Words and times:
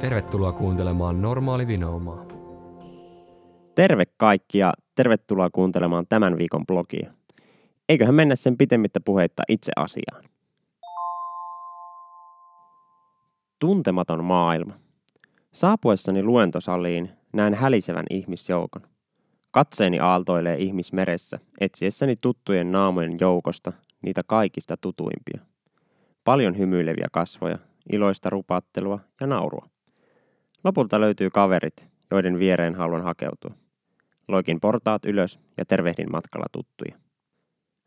Tervetuloa 0.00 0.52
kuuntelemaan 0.52 1.22
Normaali 1.22 1.66
Vinoumaa. 1.66 2.24
Terve 3.74 4.04
kaikki 4.16 4.58
ja 4.58 4.72
tervetuloa 4.94 5.50
kuuntelemaan 5.50 6.06
tämän 6.08 6.38
viikon 6.38 6.66
blogia. 6.66 7.12
Eiköhän 7.88 8.14
mennä 8.14 8.36
sen 8.36 8.56
pitemmittä 8.56 9.00
puheitta 9.04 9.42
itse 9.48 9.72
asiaan. 9.76 10.24
Tuntematon 13.58 14.24
maailma. 14.24 14.74
Saapuessani 15.52 16.22
luentosaliin 16.22 17.10
näen 17.32 17.54
hälisevän 17.54 18.06
ihmisjoukon. 18.10 18.82
Katseeni 19.50 20.00
aaltoilee 20.00 20.56
ihmismeressä, 20.56 21.38
etsiessäni 21.60 22.16
tuttujen 22.16 22.72
naamojen 22.72 23.16
joukosta 23.20 23.72
niitä 24.02 24.22
kaikista 24.26 24.76
tutuimpia. 24.76 25.40
Paljon 26.24 26.58
hymyileviä 26.58 27.08
kasvoja, 27.12 27.58
iloista 27.92 28.30
rupattelua 28.30 29.00
ja 29.20 29.26
naurua. 29.26 29.73
Lopulta 30.64 31.00
löytyy 31.00 31.30
kaverit, 31.30 31.88
joiden 32.10 32.38
viereen 32.38 32.74
haluan 32.74 33.02
hakeutua. 33.02 33.50
Loikin 34.28 34.60
portaat 34.60 35.04
ylös 35.04 35.40
ja 35.56 35.64
tervehdin 35.64 36.12
matkalla 36.12 36.46
tuttuja. 36.52 36.98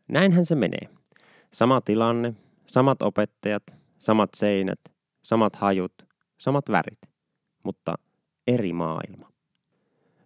Näinhän 0.08 0.46
se 0.46 0.54
menee. 0.54 0.88
Sama 1.52 1.80
tilanne, 1.80 2.34
samat 2.66 3.02
opettajat, 3.02 3.62
samat 3.98 4.30
seinät, 4.36 4.80
samat 5.22 5.56
hajut, 5.56 5.92
samat 6.38 6.64
värit, 6.70 6.98
mutta 7.64 7.94
eri 8.46 8.72
maailma. 8.72 9.28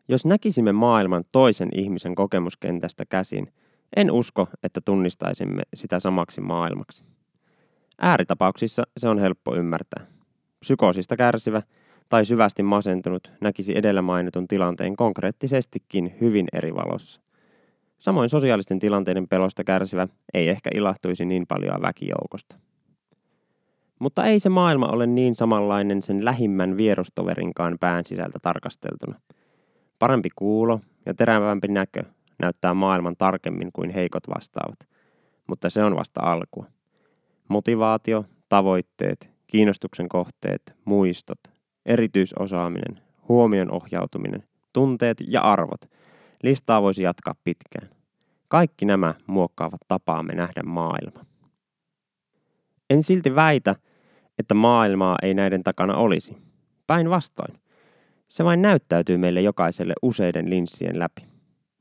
Jos 0.09 0.27
näkisimme 0.27 0.73
maailman 0.73 1.25
toisen 1.33 1.69
ihmisen 1.75 2.15
kokemuskentästä 2.15 3.05
käsin, 3.09 3.53
en 3.97 4.11
usko, 4.11 4.49
että 4.63 4.81
tunnistaisimme 4.85 5.63
sitä 5.75 5.99
samaksi 5.99 6.41
maailmaksi. 6.41 7.05
Ääritapauksissa 8.01 8.83
se 8.97 9.09
on 9.09 9.19
helppo 9.19 9.57
ymmärtää. 9.57 10.07
Psykoosista 10.61 11.17
kärsivä 11.17 11.63
tai 12.13 12.25
syvästi 12.25 12.63
masentunut 12.63 13.33
näkisi 13.41 13.79
edellä 13.79 14.03
mainitun 14.03 14.49
tilanteen 14.49 14.97
konkreettisestikin 14.97 16.17
hyvin 16.21 16.47
eri 16.53 16.75
valossa. 16.75 17.23
Samoin 17.99 18.29
sosiaalisten 18.29 18.79
tilanteiden 18.79 19.29
pelosta 19.29 19.65
kärsivä 19.65 20.09
ei 20.35 20.49
ehkä 20.49 20.71
ilahtuisi 20.75 21.25
niin 21.25 21.47
paljon 21.47 21.83
väkijoukosta. 21.83 22.57
Mutta 23.99 24.25
ei 24.25 24.41
se 24.41 24.49
maailma 24.49 24.87
ole 24.87 25.07
niin 25.07 25.35
samanlainen 25.35 26.03
sen 26.03 26.25
lähimmän 26.25 26.77
vierustoverinkaan 26.77 27.77
pään 27.81 28.05
sisältä 28.07 28.39
tarkasteltuna. 28.43 29.21
Parempi 29.99 30.29
kuulo 30.37 30.81
ja 31.07 31.15
terävämpi 31.15 31.69
näkö 31.69 32.03
näyttää 32.39 32.75
maailman 32.75 33.17
tarkemmin 33.17 33.71
kuin 33.73 33.91
heikot 33.91 34.29
vastaavat, 34.29 34.79
mutta 35.47 35.71
se 35.71 35.85
on 35.85 35.97
vasta 35.97 36.21
alkua. 36.21 36.67
Motivaatio, 37.49 38.25
tavoitteet, 38.49 39.31
kiinnostuksen 39.47 40.09
kohteet, 40.09 40.75
muistot, 40.85 41.52
erityisosaaminen, 41.87 43.01
huomion 43.29 43.71
ohjautuminen, 43.71 44.45
tunteet 44.73 45.17
ja 45.27 45.41
arvot. 45.41 45.91
Listaa 46.43 46.83
voisi 46.83 47.03
jatkaa 47.03 47.35
pitkään. 47.45 47.89
Kaikki 48.49 48.85
nämä 48.85 49.15
muokkaavat 49.27 49.81
tapaamme 49.89 50.35
nähdä 50.35 50.63
maailma. 50.63 51.25
En 52.91 53.03
silti 53.03 53.35
väitä, 53.35 53.77
että 54.39 54.55
maailmaa 54.55 55.17
ei 55.23 55.35
näiden 55.35 55.63
takana 55.63 55.97
olisi. 55.97 56.37
Päinvastoin. 56.87 57.55
Se 58.29 58.45
vain 58.45 58.63
näyttäytyy 58.63 59.17
meille 59.17 59.41
jokaiselle 59.41 59.95
useiden 60.03 60.51
linssien 60.51 60.99
läpi. 60.99 61.27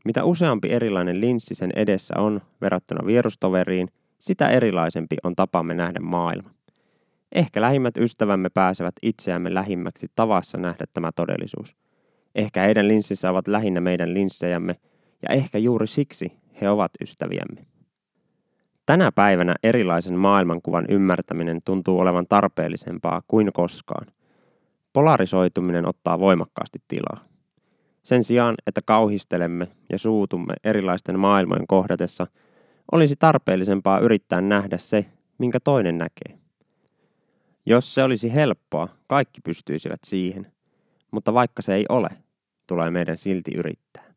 Mitä 0.06 0.24
useampi 0.24 0.70
erilainen 0.72 1.22
linssi 1.22 1.56
sen 1.56 1.72
edessä 1.76 2.14
on 2.18 2.42
verrattuna 2.62 3.06
vierustoveriin, 3.06 3.88
sitä 4.20 4.50
erilaisempi 4.50 5.16
on 5.24 5.36
tapamme 5.36 5.74
nähdä 5.74 6.00
maailma. 6.00 6.50
Ehkä 7.32 7.62
lähimmät 7.62 7.98
ystävämme 7.98 8.50
pääsevät 8.50 8.96
itseämme 9.02 9.54
lähimmäksi 9.54 10.08
tavassa 10.16 10.58
nähdä 10.58 10.86
tämä 10.94 11.12
todellisuus. 11.16 11.76
Ehkä 12.36 12.62
heidän 12.62 12.88
linssissä 12.88 13.30
ovat 13.30 13.48
lähinnä 13.48 13.82
meidän 13.82 14.14
linssejämme, 14.14 14.76
ja 15.22 15.36
ehkä 15.36 15.58
juuri 15.58 15.88
siksi 15.88 16.32
he 16.62 16.70
ovat 16.70 16.92
ystäviämme. 17.02 17.66
Tänä 18.86 19.12
päivänä 19.12 19.56
erilaisen 19.64 20.18
maailmankuvan 20.18 20.86
ymmärtäminen 20.90 21.62
tuntuu 21.66 22.00
olevan 22.00 22.26
tarpeellisempaa 22.30 23.22
kuin 23.28 23.54
koskaan. 23.54 24.08
Polarisoituminen 24.94 25.88
ottaa 25.88 26.20
voimakkaasti 26.20 26.80
tilaa. 26.88 27.26
Sen 28.04 28.24
sijaan, 28.24 28.56
että 28.68 28.82
kauhistelemme 28.86 29.68
ja 29.90 29.98
suutumme 29.98 30.54
erilaisten 30.64 31.20
maailmojen 31.20 31.68
kohdatessa, 31.68 32.28
olisi 32.92 33.16
tarpeellisempaa 33.16 34.00
yrittää 34.00 34.42
nähdä 34.42 34.78
se, 34.78 35.06
minkä 35.38 35.60
toinen 35.60 35.98
näkee. 35.98 36.41
Jos 37.66 37.94
se 37.94 38.04
olisi 38.04 38.34
helppoa, 38.34 38.88
kaikki 39.08 39.42
pystyisivät 39.42 40.00
siihen, 40.04 40.52
mutta 41.12 41.34
vaikka 41.34 41.62
se 41.62 41.76
ei 41.76 41.86
ole, 41.90 42.10
tulee 42.68 42.92
meidän 42.92 43.18
silti 43.18 43.52
yrittää. 43.56 44.11